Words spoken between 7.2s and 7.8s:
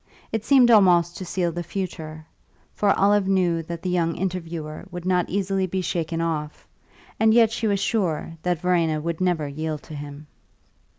yet she was